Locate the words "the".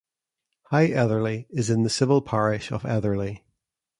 1.83-1.89